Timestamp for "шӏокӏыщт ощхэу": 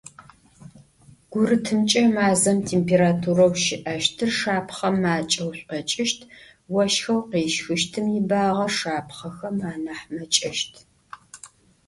5.57-7.19